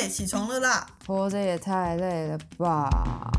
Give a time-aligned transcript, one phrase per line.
[0.00, 0.86] 哎，起床了啦！
[1.08, 3.32] 活着也太累了吧！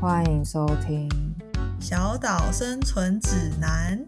[0.00, 1.08] 欢迎收听
[1.84, 3.98] 《小岛生存指南》。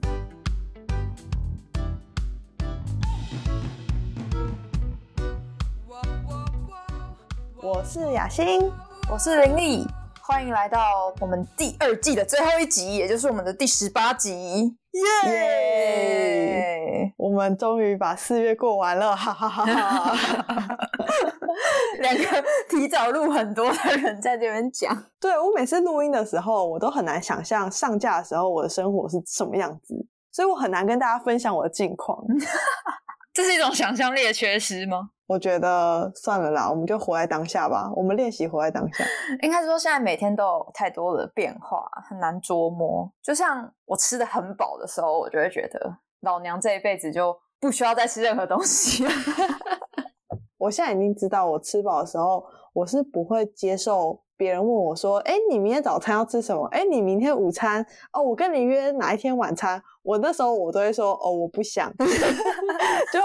[7.60, 8.70] 我是雅欣，
[9.10, 9.84] 我是林丽，
[10.20, 14.76] 欢迎来到我们第二季的最后一集，也就是我们的第十八集。
[15.26, 16.27] 耶！
[17.38, 20.76] 我们终于把四月过完了，哈哈哈哈！
[22.00, 29.94] 两个提早录很多的人在这边讲，对我每次录音的时候，我都很难想象上架的时候我的生活是什么样子，
[30.32, 32.18] 所以我很难跟大家分享我的近况。
[33.32, 35.10] 这是一种想象力的缺失吗？
[35.28, 37.88] 我觉得算了啦，我们就活在当下吧。
[37.94, 39.04] 我们练习活在当下。
[39.42, 43.08] 应该说，现在每天都有太多的变化，很难捉摸。
[43.22, 49.10] 就像我吃的很饱的时候，我就会觉得老娘这一辈子就不需要再吃任何东西了。
[50.58, 56.66] 我现在已经知道，我吃饱的时候，我是不会接受别人问我说：“哎，你明天早餐要吃什么？
[56.72, 61.92] 哎，你明天午餐哦，我跟你约哪一天晚餐？”我那时候我都会说：“哦，我不想。”
[63.12, 63.20] 就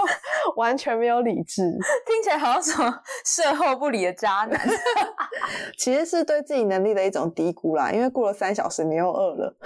[0.56, 1.62] 完全没有理智，
[2.06, 4.60] 听起来好像什么事后不理的渣男。
[5.76, 9.56] 其实是对自己能力的一种低估啦，因为过了三小时你又饿了。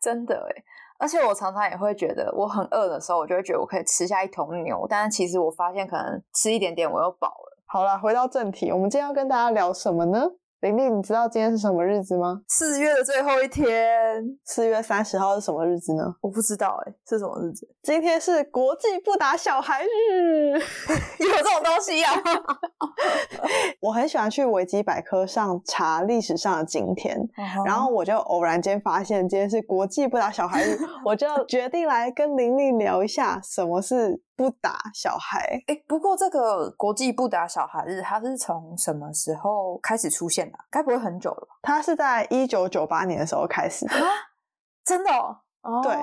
[0.00, 0.64] 真的哎。
[0.98, 7.62] 而且我常常也会觉得，我很饿的时候，我就会觉得我可以吃下一头牛，但是其实我发现可能吃一点点我又饱了。
[7.66, 10.30] 好了，回到正题，我们今天要跟大家聊什么呢？
[10.60, 12.40] 玲玲，你知道今天是什么日子吗？
[12.48, 16.02] 四月的最后一天，四月三十号是什么日子呢？
[16.22, 17.68] 我不知道哎，是什么日子？
[17.84, 22.10] 今天是国际不打小孩日，有这种东西呀？
[23.80, 27.20] 我很喜欢去维基百科上查历史上的今天，
[27.66, 34.22] 然后我就偶然间发现今天是国际不打小孩日， 我就决定来跟玲玲聊一下什么是。
[34.36, 40.58] 不打小孩，哎，不过这个国际不打小孩日，它是从什么时候开始出现的？
[40.70, 41.56] 该不会很久了吧？
[41.62, 44.04] 它是在一九九八年的时候开始的啊，
[44.84, 45.10] 真的？
[45.62, 45.96] 哦，对，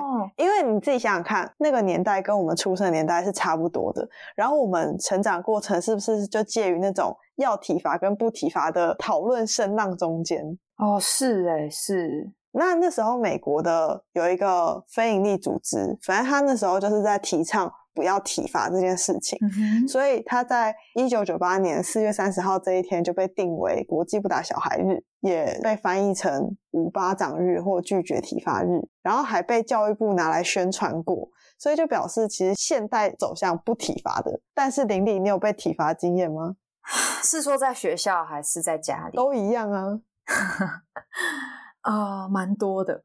[0.44, 10.58] 因为你自己想想看，那个年代跟我们出生的年代是差不多的，然后我们成长过程是不是就介于那种要体罚跟不体罚的讨论声浪中间？
[10.76, 12.32] 哦，是哎，是。
[12.50, 17.72] 那那时候美国的有一个非营利组织，反正他那时候就是在提倡。
[17.94, 19.38] 不要体罚这件事情，
[19.88, 31.28] 所以他在一九九八年四月三十号这一天就被定为国际不打小孩日，也被翻译成无巴掌日或拒绝体罚日，然后还被教育部拿来宣传过，
[31.58, 34.40] 所以就表示其实现代走向不体罚的。
[34.52, 36.56] 但是玲玲，你有被体罚经验吗？
[37.22, 39.16] 是说在学校还是在家里？
[39.16, 40.00] 都一样啊。
[41.82, 43.04] 啊， 蛮多的。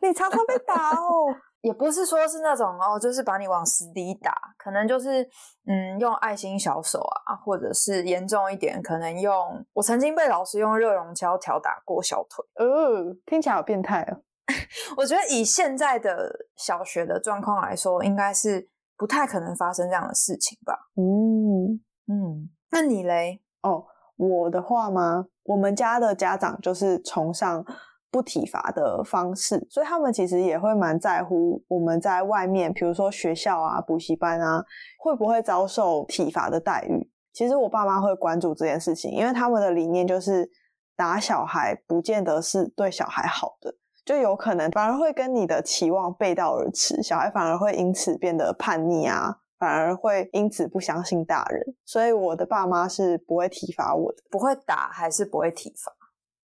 [0.00, 1.26] 你常常被打哦。
[1.62, 5.22] 也不是说是那种哦，就是把你往死里打，可能就是
[5.66, 14.22] 嗯用爱心小手啊，或者是严重一点，可能用我曾经被老师用热熔胶条打过小腿，呃，听起来好变态哦。
[14.96, 20.88] 我觉得以现在的小学的状况来说，应该是不太可能发生这样的事情吧。
[20.96, 23.42] 嗯嗯，那你嘞？
[23.62, 23.84] 哦，
[24.16, 25.26] 我的话吗？
[25.44, 27.64] 我们家的家长就是崇尚。
[28.10, 34.64] 不体罚的方式，所以他们其实也会蛮在乎我们在外面，比如说学校啊、补习班啊，
[34.98, 37.10] 会不会遭受体罚的待遇。
[37.32, 40.50] 其实我爸妈会关注这件事情，因为他们的理念就是
[40.96, 43.72] 打小孩不见得是对小孩好的，
[44.04, 51.62] 就有可能反而会跟你的期望背道而驰，小孩反而会因此变得叛逆啊，反而会因此不相信大人。
[51.84, 55.92] 所以我的爸妈是不会体罚我的，不会打还是不会体罚。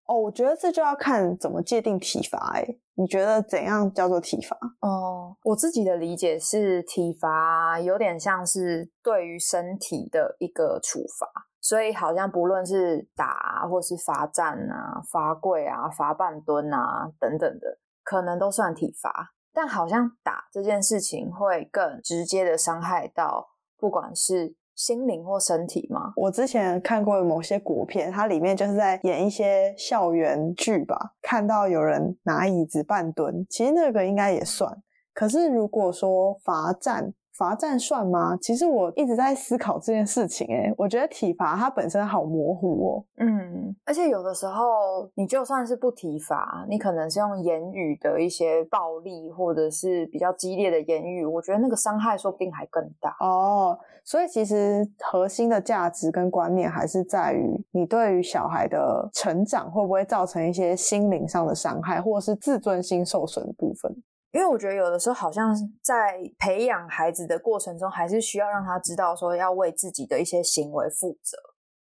[0.06, 2.53] 哦，我觉得这就要看怎么界定体罚。
[2.55, 4.56] 哎，你觉得怎样叫做体罚？
[4.81, 11.27] 哦，我自己的理解是，体罚有点像是对于身体的一个处罚，
[11.61, 19.33] 所以好像不论是打，或是罚站啊、罚跪啊、罚半蹲啊等等的，可能都算体罚。
[19.53, 24.54] 但好像打这件事情会更直接的伤害到，不管是。
[24.77, 26.13] 心灵或身体吗？
[26.15, 34.71] 我之前看过某些国片，它里面就是在演一些校园剧吧，看到有人拿椅子半蹲，其实那个应该也算。
[35.15, 38.36] 可是如果说罚站，罚站算吗？
[38.41, 40.47] 其实我一直在思考这件事情。
[40.47, 43.04] 诶我觉得体罚它本身好模糊哦。
[43.18, 53.78] 嗯，而且有的时候你就算是不体罚，你可能是用言语的一些暴力，或者是比较激烈的言语，我觉得那个伤害说不定还更大哦。
[54.04, 63.94] 所以其实核心的价值跟观念还是在于你对于小孩的成长会不会造成一些心灵上的伤害，或者是自尊心受损的部分。
[64.36, 71.38] 因为我觉得有的时候好像在培养孩子的过程中，还是需要让他知道说要为自己的一些行为负责。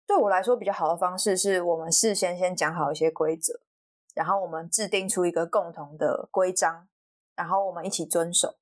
[0.05, 3.59] 对我来说，比较好的方式是我们事先先讲好一些规则，
[4.13, 6.87] 然后我们制定出一个共同的规章，
[7.35, 8.53] 然后我们一起遵守。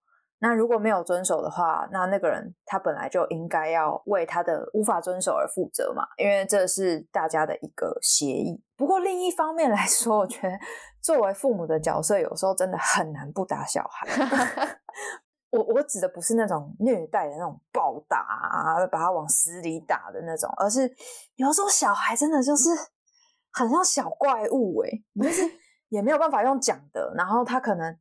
[0.44, 8.62] 那如果没有遵守的话，那那个人他本来就应该要为他的无法遵守而负责嘛，因为这是大家的一个协议。
[8.76, 10.54] 不过另一方面来说，我觉得
[11.02, 14.78] 作为父母的角色，有时候真的很难不打小孩。
[15.50, 20.82] 我我指的不是那种虐待的那种暴打啊，把他往死里打的那种，而是
[21.36, 22.70] 有时候小孩真的就是
[23.54, 24.90] 很像小怪物哎，
[25.22, 25.42] 就是
[25.88, 27.98] 也没有办法用讲的，然后他可能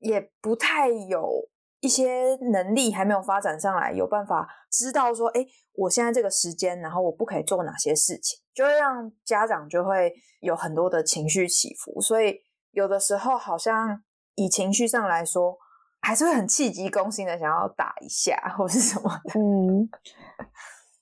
[0.00, 1.48] 也不太有。
[1.86, 12.00] 一些能力还没有发展上来，有办法知道说，哎，我现在这个时间，然后我不可以做哪些事情，就会让家长就会有很多的情绪起伏。
[12.00, 12.40] 所以
[12.72, 14.02] 有的时候，好像
[14.34, 15.56] 以情绪上来说，
[16.00, 19.38] 还是会很气急攻心的想要打一下或是什么的。
[19.38, 19.88] 嗯，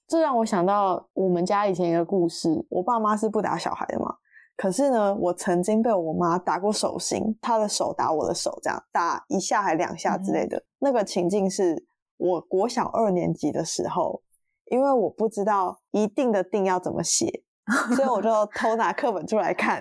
[0.06, 4.16] 这让我想到我们家以前一个故事，我爸妈是不打小孩的嘛。
[4.56, 10.62] 可是呢，我曾经被我妈打过手心，她的手打我的手，这样打一下还两下之类的。
[10.84, 11.86] 那个情境是
[12.18, 14.22] 我国小二年级的时候，
[14.66, 17.42] 因为我不知道一定的定要怎么写，
[17.96, 19.80] 所以我就 偷拿课本出来看，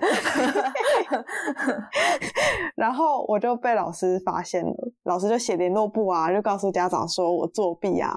[2.74, 4.74] 然后我就被老师发现了，
[5.04, 8.16] 老师就写联络簿啊，就告诉家长说我作弊啊，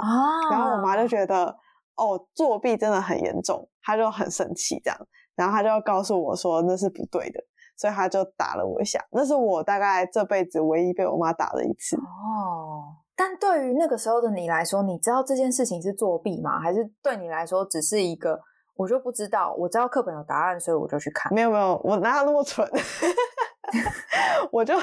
[0.50, 1.54] 然后我妈就觉得
[1.98, 4.98] 哦作弊真的很严重，她就很生气这样。
[5.36, 7.44] 然后她就要告诉我说那是不对的，
[7.78, 9.00] 所以他就打了我一下。
[9.12, 11.96] 那是我大概这辈子唯一被我妈打的一次。
[11.96, 16.60] 哦，但对于那个时候的你来说，你知道这件事情是作弊吗？
[16.60, 18.40] 还是对你来说只是一个
[18.76, 19.54] 我就不知道？
[19.58, 21.34] 我知道课本有答案，所以我就去看。
[21.34, 22.68] 没有没有，我哪有那么蠢？
[24.52, 24.76] 我就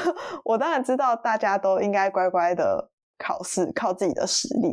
[0.45, 2.91] 我当然知道大家都应该乖乖的。
[3.17, 4.69] 考试靠自己的实力，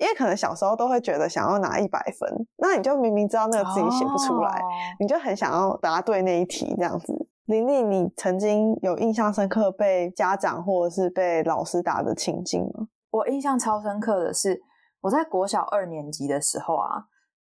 [0.00, 4.60] 因为可能小时候都会觉得想要拿一百分，那你就明明知道那个自己写不出来，
[4.98, 7.14] 你就很想要答对那一题这样子。
[7.50, 12.86] 玲玲，你曾经有印象深刻被家长或者是被老师打的情境吗？
[13.10, 14.62] 我印象超深刻的是，
[15.00, 17.06] 我在国小二年级的时候啊，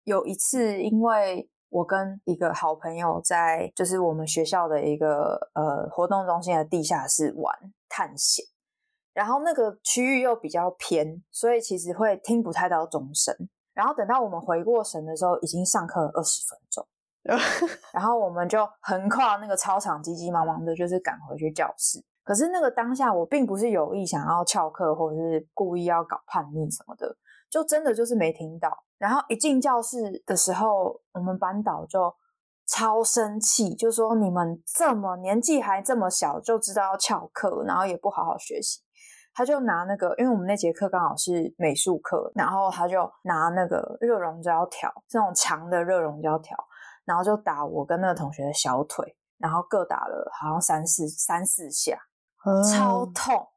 [0.04, 7.52] 有一次因为我跟一个好朋友在就是我们学校的一个呃活动中心的地下室玩
[7.88, 8.44] 探险。
[9.12, 13.34] 然后那个区域又比较偏，所以其实会听不太到钟声。
[13.74, 16.86] 然后等到我们回过神的时候，已经上课二十分钟，
[17.92, 22.02] 然后我们就横跨那个操场，急急忙忙的，就是赶回去教室。
[22.24, 27.16] 可是那个当下，我并不是有意想要翘课，或者是故意要搞叛逆什么的，
[27.50, 28.84] 就真的就是没听到。
[28.98, 32.14] 然后一进教室的时候，我们班导就
[32.66, 38.80] 超生气，就说：“你们这么年纪还这么小，就知道翘课，然后也不好好学习。”
[39.32, 46.58] 他就拿那个，因为我们那节课刚好是美术课，然后他就拿那个热熔胶条，这种长的热熔胶条，
[47.08, 51.98] 然后就打我跟那个同学的小腿，然后各打了好像三四三四下，
[52.70, 53.48] 超痛，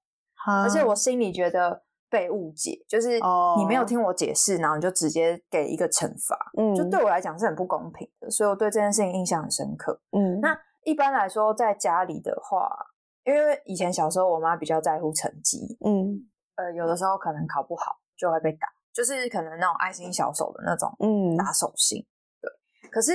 [0.63, 3.19] 而且我心里觉得被误解，就是
[3.57, 10.01] 你没有听我解释，然后你就直接给一个惩罚，嗯，就对我来讲是很不公平的，所以我对这件事情印象很深刻。
[10.12, 12.88] 嗯，那一般来说在家里的话。
[13.24, 22.03] 因为以前小时候，我妈比较在乎成绩，嗯，呃，有的时候可能考不好就会被打，就是可能那种爱心小手的那种，嗯，打手心，
[22.41, 22.89] 对。
[22.89, 23.12] 可是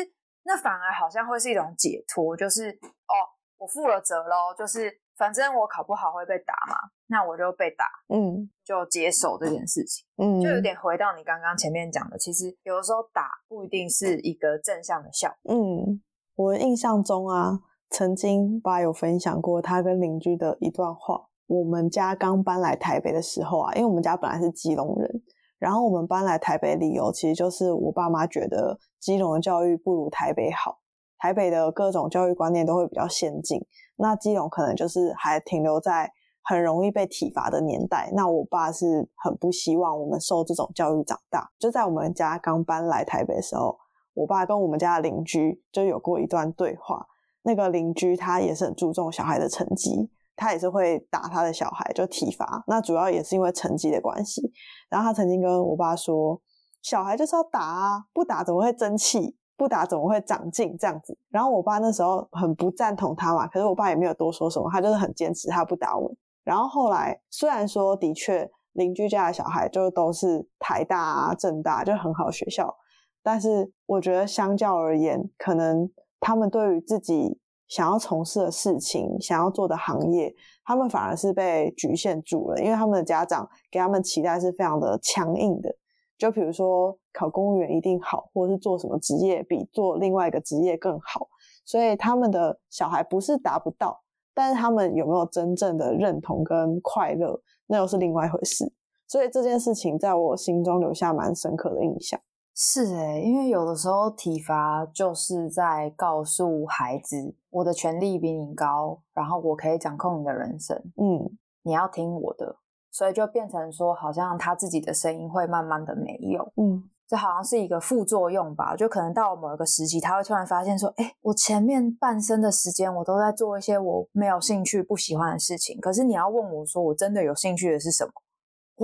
[0.46, 3.14] 那反而好像会是一种解脱，就是哦，
[3.58, 16.00] 我负了责喽，就是反正我考不好会被打嘛，那我就被打，嗯，就接受这件事情，嗯，就有点回到你刚刚前面讲的，其实有的时候打不一定是一个正向的效果，嗯，
[16.36, 17.60] 我印象中啊。
[17.88, 21.28] 曾经爸有分享过他跟邻居的一段话。
[21.46, 25.22] 我们家刚搬来台北的时候啊，因为我们家本来是基隆人，
[25.58, 30.78] 然后我们搬来台北理由其实就是我爸妈觉得基隆的教育不如台北好，
[31.18, 33.58] 台北的各种教育观念都会比较先进，
[33.96, 38.10] 那基隆可能就是还停留在很容易被体罚的年代。
[38.14, 41.50] 那我爸是很不希望我们受这种教育长大。
[41.58, 43.78] 就在我们家刚搬来台北的时候，
[44.14, 47.06] 我爸跟我们家的邻居就有过一段对话。
[47.42, 52.62] 那个邻居他也是很注重小孩的成绩，他也是会打他的小孩，就体罚。
[52.66, 54.52] 那主要也是因为成绩的关系。
[54.88, 56.40] 然后他曾经跟我爸说
[56.82, 59.36] ：“小孩就是要打啊，不打怎么会争气？
[59.56, 60.76] 不打怎么会长进？
[60.78, 66.14] 这样子。”然后我爸那时候很不赞同他嘛，可是我爸也没有多说什么，他就是很坚持，他不打我。
[66.44, 72.76] 然后后来虽然说的确邻居家的小孩就都是台大啊、政大就很好学校，
[73.22, 75.90] 但是我觉得相较而言，可能。
[76.18, 85.74] 他们对于自己想要从事的事情、想要做的行业，他们反而是被局限住了，因为他们的家长给他们期待是非常的强硬的。
[86.18, 91.28] 就比如说考公务员一定好，或者是做什么职业比做另外一个职业更好，
[91.64, 94.00] 所以他们的小孩不是达不到，
[94.32, 98.72] 但是他们有没有真正的认同跟快乐，那又是另外一回事。
[99.06, 102.18] 所以这件事情在我心中留下蛮深刻的印象。
[102.58, 112.56] 是诶，因为有的时候体罚就是在告诉孩子，我的权利比你高，然后我可以掌控你的人生，嗯，你要听我的，
[112.90, 128.12] 所以就变成说，好像他自己的声音会慢慢的没有，嗯，这好像是一个副作用吧，就可能到某一个时期，他会突然发现说，哎，我前面半生的时间，我都在做一些我没有兴趣、不喜欢的事情，可是你要问我说，我真的有兴趣的是什么，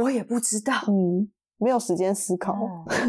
[0.03, 1.33] 我也不知道，嗯。
[1.63, 2.57] 没有时间思考，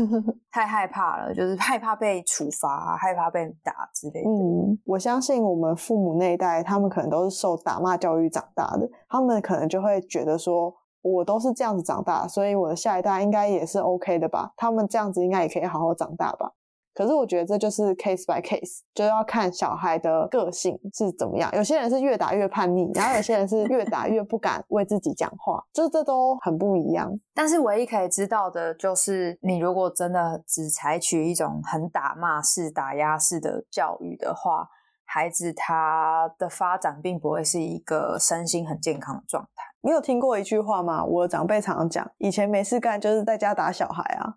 [0.52, 4.30] 太害怕了，就是害怕被处罚，害怕被打之类的。
[4.30, 14.54] 嗯，我相信我们父母那一代，他们可能都是受打骂教育长大的，他们可能就会觉得说，我都是这样子长大，所以我的下一代应该也是 OK 的吧？
[14.56, 16.52] 他们这样子应该也可以好好长大吧？
[16.94, 21.52] 可是我觉得这就是 case by case，就要看小孩的个性是怎么样。
[21.54, 27.12] 有些人是越打越叛逆，然后有些人是越打越不敢为自己讲话，就这都很不一样。
[27.34, 34.70] 但是唯一可以知道的就是，你如果真的只采取一种很打骂式、打压式的教育的话，
[35.06, 39.73] 孩子他的发展并不会是一个身心很健康的状态。
[39.86, 41.04] 你有听过一句话吗？
[41.04, 44.34] 我长辈常常讲，以前没事干就是在家打小孩啊。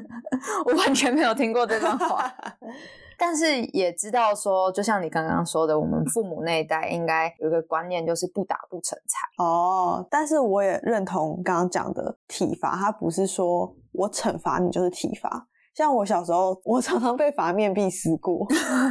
[0.64, 2.24] 我完全没有听过这段话，
[3.18, 9.44] 但是也知道说，就像你刚刚说的，我们父母那一代应该有一个观念，就是不打不成才。
[9.44, 15.46] 哦，但是我也认同刚刚讲的体罚，它不是说我惩罚你就是体罚。
[15.78, 18.44] 像我小时候，我常常被罚面壁思过，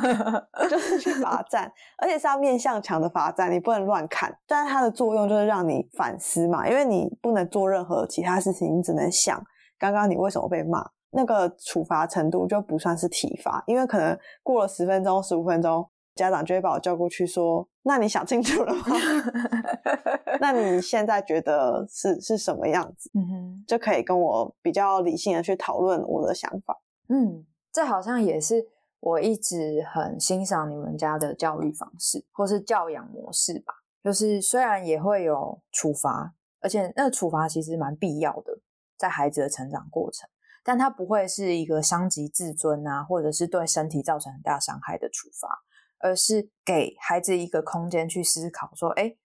[0.71, 4.33] 就是去罚站，而且是要面向墙的罚站，你不能乱看。
[4.47, 9.37] 但是它的作用就是让你反思嘛，因为你不能做任何其他事情，你只能想
[9.77, 10.81] 刚刚你为什么被骂。
[11.11, 18.83] 那个处罚程度就不算是体罚，因为可能过了十分钟、十五分钟，家长就会把我叫过去说：“那你想清楚了吗？
[20.39, 23.09] 那你现在觉得是是什么样子？”
[23.67, 26.81] 就可以跟我比较理性的去讨论我的想法。
[27.09, 28.65] 嗯，这好像也是
[28.99, 33.73] 我一直很欣赏你们家的教育方式，或是教养模式吧。
[34.03, 38.59] 就是虽然也会有处罚，而且那个处罚其实蛮必要的，
[38.97, 40.29] 在孩子的成长过程，
[40.63, 45.59] 但它不会是一个伤及自尊啊，或者是对身体造成很大伤害的处罚，
[45.99, 49.17] 而是给孩子一个空间去思考，说：哎，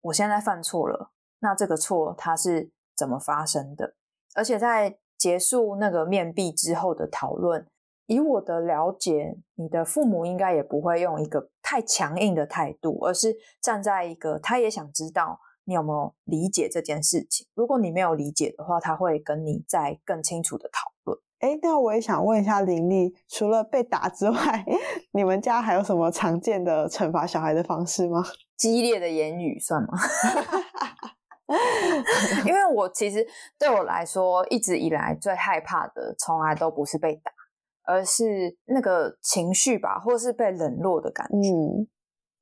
[0.00, 3.94] 我现在犯错了，那这个错它是怎么发生的？
[4.34, 7.66] 而且在结束那个面壁之后的讨论，
[8.06, 17.46] 以我的了解，你的父母应该也不会用一个太强硬的态度，而是站在一个他也想知道你有没有理解这件事情。
[17.54, 21.18] 如果你没有理解的话，他会跟你再更清楚的讨论。
[21.38, 24.64] 哎，那我也想问一下林丽，除了被打之外，
[25.12, 28.22] 你们家还有什么常见的惩罚小孩的方式吗？
[28.56, 29.88] 激烈的言语算吗？
[32.46, 33.26] 因为我其实
[33.58, 37.32] 对我来说，一直以来最害怕的，从来都不是被打，
[37.84, 41.48] 而是那个情绪吧，或是被冷落的感觉。
[41.48, 41.86] 嗯，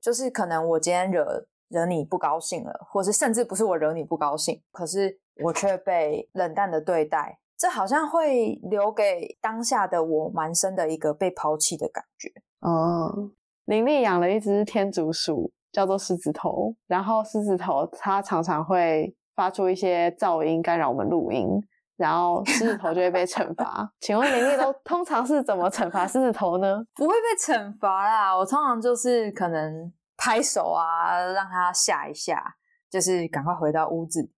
[0.01, 12.33] 就是可能我今天惹惹你不高兴了，或是甚至不是我惹你不高兴，可是我却被冷淡的对待，这好像会留给当下的我蛮深的一个被抛弃的感觉。
[12.61, 13.31] 哦，
[13.65, 15.53] 林丽养了一只天竺鼠。
[15.73, 21.49] 叫做狮子头，然后狮子头它常常会发出一些噪音干扰我们录音，
[21.97, 23.91] 然后狮子头就会被惩罚。
[24.01, 26.85] 请问林立都通常是怎么惩罚狮子头呢？
[26.97, 32.43] 不会被惩罚啦，我通常就是可能拍手啊，让它吓一下，
[32.91, 34.31] 就是赶快回到屋子。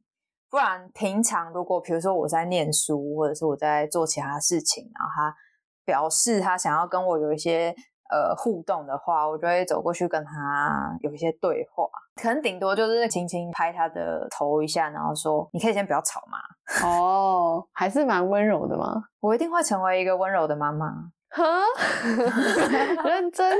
[0.50, 5.34] 不然平常如果比如说我在念书，或者是我在做其他事情，然后他
[5.84, 7.74] 表示他想要跟我有一些。
[8.12, 11.84] 呃，互动的话，我就会走过去跟他有一些对话，
[12.20, 16.36] 可能顶多就是轻轻拍他的头一下，然后说：“你可以先不要吵嘛。
[16.86, 19.04] ”哦，还是蛮温柔的嘛？
[19.20, 20.92] 我一定会成为一个温柔的妈妈。
[21.30, 21.42] 哈，
[23.08, 23.56] 认真。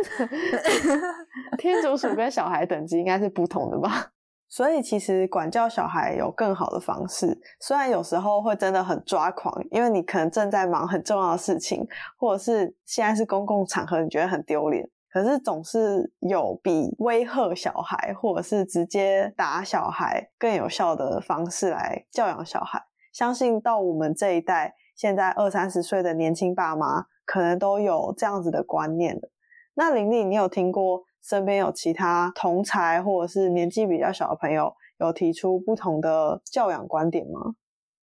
[1.56, 4.08] 天竺鼠跟小孩等级应该是不同的吧？
[4.52, 22.78] 所以其实管教小孩有更好的方式，虽然有时候会真的很抓狂，因为你可能正在忙很重要的事情，或者是现在是公共场合，你觉得很丢脸，可是总是有比威吓小孩或者是直接打小孩更有效的方式来教养小孩。
[23.10, 29.18] 相信到我们这一代，现在二三十岁的年轻爸妈，可能都有这样子的观念。
[29.72, 37.54] 那玲玲，你有听过身边有其他同才或者是年纪比较小的朋友有提出不同的教养观点吗？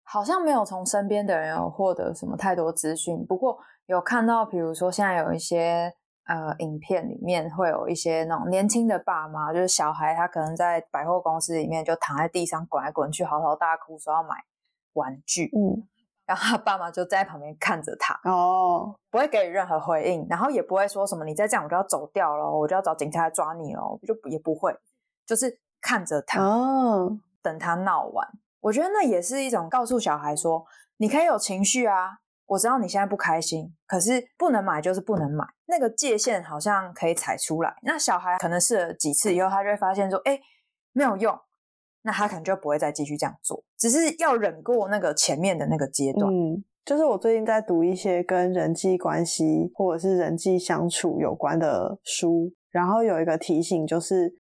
[0.04, 5.92] 好像没有从身边的人有获得什么太多资讯，不过有看到，比如说现在有一些
[6.25, 14.37] 呃影片里面会有一些那种年轻的爸妈，就是小孩他可能在百货公司里面就躺在地上滚来滚去，嚎啕大哭说要买
[14.94, 15.87] 玩具，嗯，
[16.28, 24.76] 然后他爸妈就在旁边看着他，哦，不会给予任何回应，然后也不会说什么你再这样我就要走掉了，我就要找警察来抓你了，就也不会，
[25.26, 28.28] 就是看着他，哦，等他闹完。
[28.61, 30.62] 我觉得那也是一种告诉小孩说，
[30.99, 37.75] 你可以有情绪啊，我知道你现在不开心，可是不能买就是不能买，那个界限好像可以踩出来。
[37.82, 40.38] 那小孩可能试了几次以后，他就会发现说，哎，
[40.92, 41.38] 没有用，
[42.02, 46.33] 那他可能就不会再继续这样做，只是要忍过那个前面的那个阶段。
[46.33, 54.35] 嗯，就是我最近在读一些跟人际关系或者是人际相处有关的书，然后有一个提醒就是，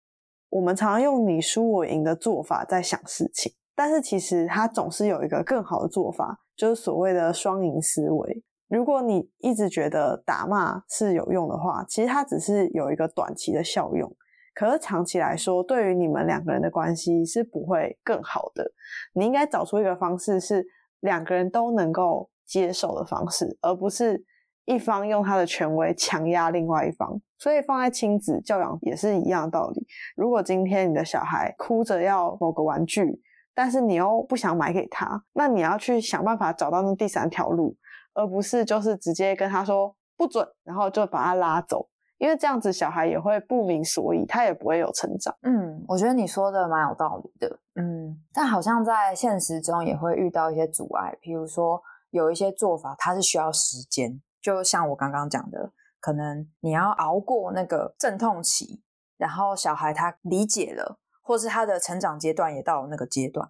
[0.50, 3.52] 我们常用你输我赢的做法在想事情。
[3.76, 8.44] 但是其实它总是有一个更好的做法，就是所谓的双赢思维。
[8.68, 14.10] 如果你一直觉得打骂是有用的话，其实它只是有一个短期的效用，
[14.54, 18.70] 可是长期来说，对于你们两个人的关系是不会更好的。
[19.14, 20.64] 你应该找出一个方式，是
[21.00, 24.24] 两个人都能够接受的方式，而不是
[24.64, 27.20] 一方用他的权威强压另外一方。
[27.36, 29.86] 所以放在亲子教养也是一样的道理。
[30.16, 33.20] 如果今天你的小孩哭着要某个玩具，
[33.54, 37.76] 但是你又不想买给他，那你要去想办法找到那第三条路，
[38.14, 41.86] 而不是就是直接跟他说不准，然后就把他拉走，
[42.18, 45.34] 因为这样子小孩也会不明所以，他也不会有成长。
[45.42, 47.58] 嗯，我觉得你说的蛮有道理的。
[47.74, 58.82] 嗯，但好像在现实中也会遇到一些阻碍，比如说有一些做法它是需要时间，就像我刚刚讲的，可能你要熬过那个阵痛期，
[59.16, 60.98] 然后小孩他理解了。
[61.26, 63.48] 或是他的成长阶段也到了那个阶段，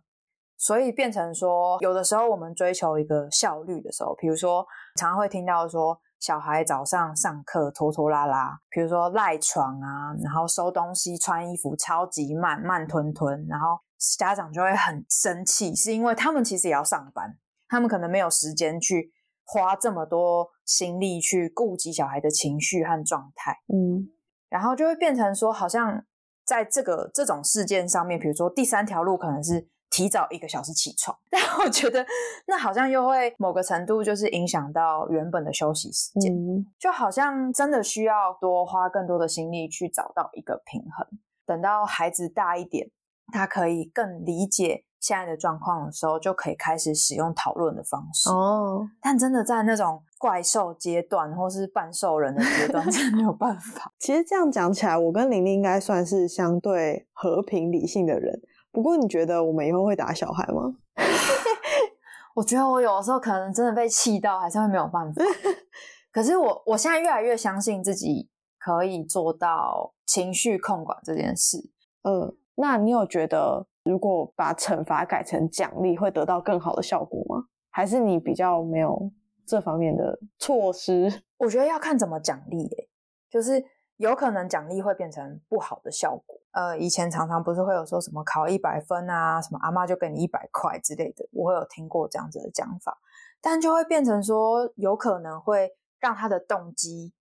[0.57, 13.79] 所以变成说，有的时候我们追求一个效率的时候，比如说常常会听到说，小孩早上上课拖拖拉拉，比如说赖床啊，然后收东西、穿衣服超级慢慢吞吞，然后
[14.17, 17.37] 家长就会很生气，是因为他们其实也要上班，
[17.69, 19.13] 他们可能没有时间去
[19.45, 24.09] 花这么多心力去顾及小孩的情绪和状态，嗯，
[24.49, 26.07] 然后就会变成说，好像。
[26.47, 32.05] 在这个这种事件上面，比如说第三条路可能是提早一个小时起床， 但我觉得
[32.49, 36.35] 那好像又会某个程度就是影响到原本的休息时间，
[36.81, 41.07] 就好像真的需要多花更多的心力去找到一个平衡。
[41.47, 42.91] 等到孩子大一点，
[43.33, 44.85] 他可以更理解。
[44.99, 48.89] 现在的状况的时候，就可以开始使用讨论的方式哦。
[49.03, 53.93] 但真的在那种怪兽阶段 或是半兽人的阶段，真的没有办法。
[53.99, 58.41] 其实这样讲起来，我跟玲玲应该算是相对和平理性的人。
[58.75, 60.75] 不过，你觉得我们以后会打小孩吗？
[62.35, 65.23] 我觉得我有的时候可能真的被气到，还是会没有办法。
[66.13, 71.71] 可是我我现在越来越相信自己可以做到情绪控管这件事。
[72.03, 73.67] 嗯，那你有觉得？
[73.85, 77.45] 如果把惩罚改成奖励，会得到更好的效果吗？
[77.71, 79.13] 还是你比较没有
[79.47, 81.23] 这方面的措施？
[81.37, 82.89] 我觉得要看怎么奖励，诶，
[83.29, 83.63] 就是
[83.99, 86.41] 有可能奖励会变成不好的效果。
[86.55, 92.97] 呃，以前常常不是会有说什么考一百分啊，什么阿妈就给你一百块之类的，我会有听过这样子的讲法，
[93.41, 97.13] 但就会变成说，有可能会让他的动机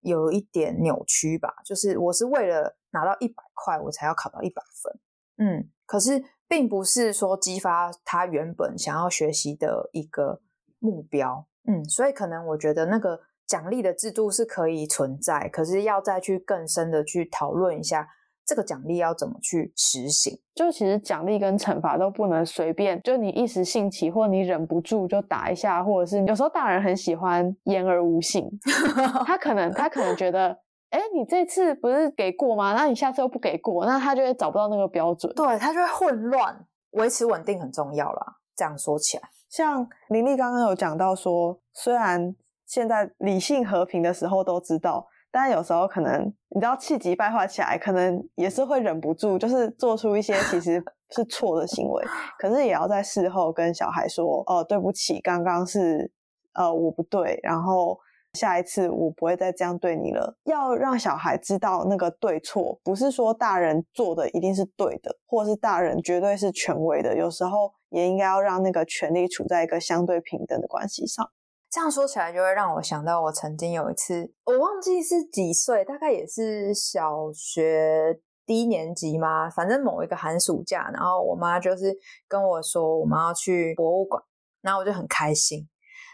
[0.00, 1.54] 有一点扭曲吧。
[1.64, 5.00] 就是我是为了拿到一百块，我才要考到一百分，
[5.38, 5.70] 嗯。
[5.84, 10.40] 可是，并不是说激发他原本想要学习的一个
[10.78, 18.08] 目标，嗯，所以可能我觉得那个奖励的制度是可以存在，可是要再去更深的去讨论一下，
[18.52, 20.38] 这个奖励要怎么去实行。
[20.54, 28.46] 就其实奖励跟惩罚都不能随便，就你一时兴起或你忍不住就打一下，或者是有时候大人很喜欢言而无信，
[29.24, 30.58] 他可能他可能觉得。
[30.90, 32.74] 哎，你这次不是给过吗？
[32.74, 36.54] 那你下次又不给过，那他就会找不到那个标准，对他就会混乱。
[36.90, 38.26] 维持稳定很重要啦。
[38.54, 42.36] 这样说起来，像林丽刚刚有讲到说，虽然
[42.66, 52.04] 现在理性和平的时候都知道，但有时候可能你知道气急败坏起来，可能也是会忍不住，就是做出一些其实是错的行为。
[52.38, 56.12] 可是也要在事后跟小孩说，哦，对不起，刚刚是
[56.52, 57.98] 呃我不对，然后。
[58.32, 60.34] 下一次我不会再这样对你了。
[60.44, 67.14] 要让小孩知道那个对错，不是说大人做的一定是对的，或是大人绝对是权威的。
[67.14, 71.30] 有时候也应该要让那个权利处在一个相对平等的关系上。
[71.72, 81.96] 这样说起来，就会让我想到我曾经有一次，我忘记是几岁，大概也是小学低年级嘛，反正某一个寒暑假，然后我妈就是
[82.28, 84.22] 跟我说，我们要去博物馆，
[84.60, 85.66] 然后我就很开心。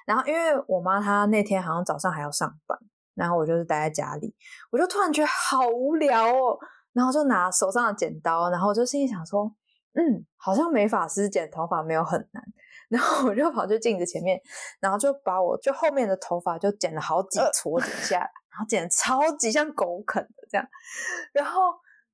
[0.06, 2.78] 然后因为我妈她那天好像早上还要上班，
[3.16, 4.32] 然后我就是待在家里，
[4.70, 6.56] 我就突然觉得好无聊哦，
[6.92, 9.52] 然后就拿手上的剪刀，然后我就心里想说，
[9.94, 12.42] 嗯，好像美发师剪头发没有很难。
[12.88, 14.40] 然后我就跑去镜子前面，
[14.80, 20.66] 然后就把我就后面的头发就剪了好几撮剪下来，然后剪得超级像狗啃的这样。
[21.34, 21.60] 然后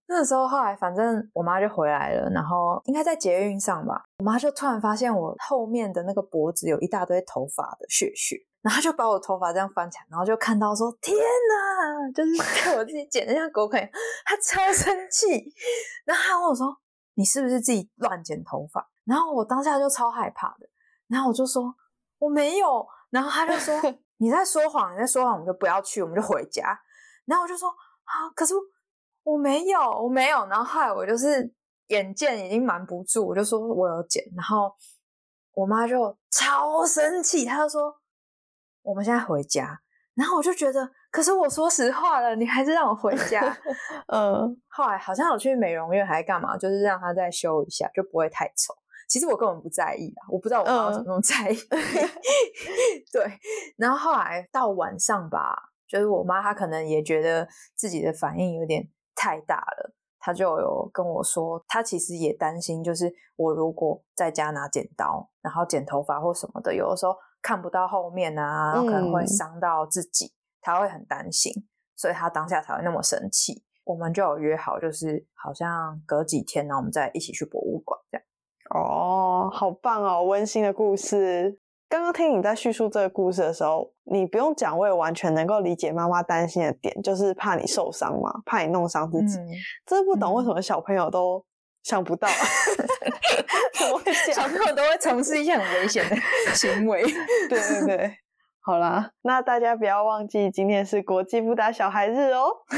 [0.07, 13.81] 那时候后来反正我妈就回来了，然后应该在捷运上吧，我妈就突然发现我后面的那个脖子有一大堆头发的血血，然后就把我头发这样翻起来，然后就看到说天哪，就是 看我自己剪的像狗啃，
[14.25, 15.53] 她超生气，
[16.05, 16.67] 然后她问我说
[17.15, 18.91] 你是不是自己乱剪头发？
[19.05, 20.69] 然后我当下就超害怕的，
[21.09, 21.75] 然后我就说
[22.19, 23.75] 我没有，然后他就说
[24.19, 26.79] 你在说谎，你在说谎，我们就不要去，我们就回家。
[27.25, 28.55] 然后我就说啊，可是
[29.23, 30.47] 我没有，我没有。
[30.47, 31.53] 然后后来我就是
[31.89, 34.25] 眼见已经瞒不住，我就说我有剪。
[34.37, 34.75] 然后
[35.53, 37.95] 我妈就超生气，她就说
[38.83, 39.81] 我们现在回家。
[40.15, 43.41] 然后我就觉得，可是我说实话了，你还是让我回家。
[44.13, 48.75] 嗯，后来好像有去美容院还干嘛，就是让她再修一下，就不会太丑。
[49.09, 51.57] 其实我根本不在意啊，我不知道我妈怎么那么在意。
[53.13, 53.39] 对，
[53.77, 55.55] 然后后来到晚上吧，
[55.87, 57.47] 就是我妈她可能也觉得
[57.77, 70.33] 自己的反应有点太大了，她就有跟我说，她其实也担心，就是我如果在家拿剪刀，然后剪头发或什么的，有的时候看不到后面啊，然后可能会伤到自己，
[70.65, 71.53] 她会很担心，
[71.95, 73.63] 所以他当下才会那么生气。
[73.85, 78.25] 我们就有约好，就是好像隔几天，然后我们再一起去博物馆这样。
[78.75, 81.61] 哦，好棒哦，温馨的故事。
[81.87, 89.39] 刚刚听你在叙述这个故事的时候，你不用讲，我也完全能够理解妈妈担心的点，就是怕你受伤嘛，怕你弄伤自己。
[89.85, 91.45] 真不懂为什么小朋友都
[91.83, 92.27] 想不到？
[94.35, 96.17] 小朋友都会从事一些很危险的
[96.57, 97.03] 行为。
[97.51, 98.19] 对对对，
[98.67, 102.47] 好啦，那大家不要忘记，今天是国际不打小孩日哦。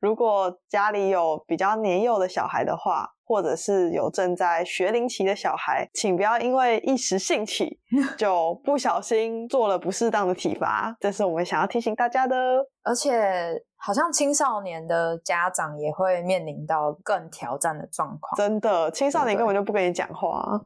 [0.00, 7.78] 如果家里有比较年幼的小孩的话，或者是有正在学龄期的小孩，请不要因为一时兴起
[8.18, 12.36] 就不小心做了不适当的体罚，这是我们想要提醒大家的。
[12.82, 18.34] 而且，好像青少年的家长也会面临到更挑战的状况。
[18.34, 20.58] 真的，青少年根本就不跟你讲话，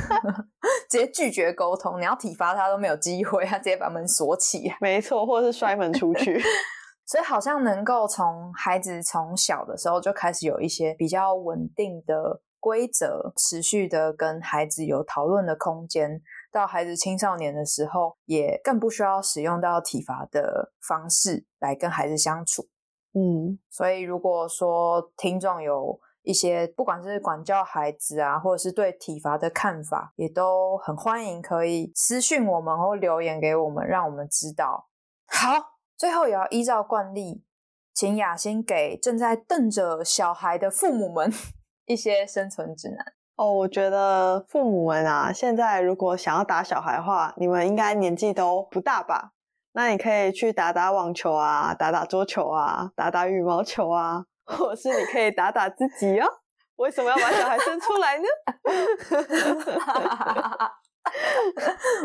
[0.90, 1.98] 直接拒绝沟通。
[1.98, 4.70] 你要体罚他都没有机会，他直接把门锁起。
[4.78, 6.38] 没错，或者是摔门出去。
[7.08, 16.20] 所以好像能够从孩子从小的时候就开始有一些比较稳定的规则，持续的跟孩子有讨论的空间，
[16.54, 22.68] 到孩子青少年的时候，也更不需要使用到体罚的方式来跟孩子相处。
[23.12, 34.88] 嗯，所以如果说听众有一些不管是管教孩子啊，或者是对体罚的看法，也都很欢迎可以私讯我们或留言给我们，让我们知道。
[35.26, 35.74] 好。
[35.96, 37.44] 最后也要依照惯例，
[37.94, 41.32] 请雅欣给正在瞪着小孩的父母们
[41.86, 43.52] 一些生存指南哦。
[43.52, 49.32] 我觉得父母们啊，现在如果想要打小孩的话，你们应该年纪都不大吧？
[49.72, 56.26] 那你可以去打打网球啊，打打桌球啊，打打羽毛球啊， 或者是你可以打打自己哦。
[56.76, 58.24] 为什么要把小孩生出来呢？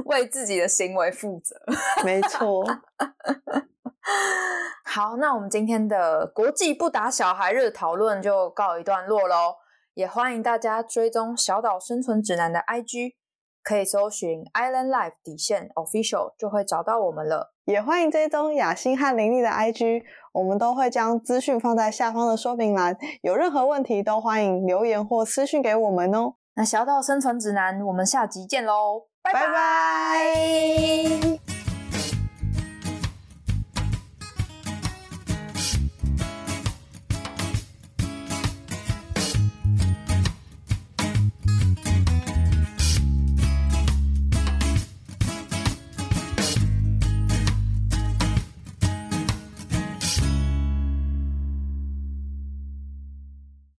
[0.06, 1.56] 为自己的行为负责，
[2.04, 2.63] 没错。
[4.86, 9.56] 好，那我们今天的国际不打小孩日讨论就告一段落喽。
[10.00, 13.16] 也欢迎大家追踪小岛生存指南的 IG，
[13.62, 17.52] 可以搜寻 Island Life 底线 Official 就会找到我们了。
[17.66, 22.98] 也欢迎追踪雅欣和玲丽的 IG，我们都会将资讯放在下方的说明栏。
[23.24, 26.36] 有任何问题都欢迎留言或私讯给我们哦。
[26.56, 29.50] 那小岛生存指南，我们下集见喽，拜拜。